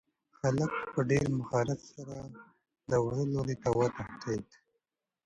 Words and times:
هلک 0.41 0.73
په 0.93 0.99
ډېر 1.09 1.27
مهارت 1.39 1.79
سره 1.93 2.15
د 2.89 2.91
وره 3.03 3.23
لوري 3.33 3.55
ته 3.63 3.69
وتښتېد. 3.77 4.45